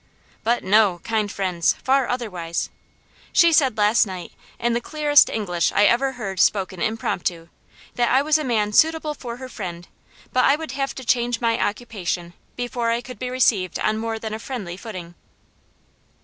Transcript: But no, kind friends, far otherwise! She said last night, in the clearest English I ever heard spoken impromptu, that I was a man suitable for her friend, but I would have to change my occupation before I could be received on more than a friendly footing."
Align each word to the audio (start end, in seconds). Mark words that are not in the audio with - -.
But 0.43 0.63
no, 0.63 0.99
kind 1.03 1.31
friends, 1.31 1.75
far 1.83 2.07
otherwise! 2.07 2.71
She 3.31 3.53
said 3.53 3.77
last 3.77 4.07
night, 4.07 4.31
in 4.57 4.73
the 4.73 4.81
clearest 4.81 5.29
English 5.29 5.71
I 5.73 5.85
ever 5.85 6.13
heard 6.13 6.39
spoken 6.39 6.81
impromptu, 6.81 7.49
that 7.93 8.09
I 8.09 8.23
was 8.23 8.39
a 8.39 8.43
man 8.43 8.73
suitable 8.73 9.13
for 9.13 9.37
her 9.37 9.47
friend, 9.47 9.87
but 10.33 10.43
I 10.43 10.55
would 10.55 10.71
have 10.71 10.95
to 10.95 11.03
change 11.05 11.39
my 11.39 11.59
occupation 11.63 12.33
before 12.55 12.89
I 12.89 13.01
could 13.01 13.19
be 13.19 13.29
received 13.29 13.77
on 13.77 13.99
more 13.99 14.17
than 14.17 14.33
a 14.33 14.39
friendly 14.39 14.75
footing." 14.75 15.13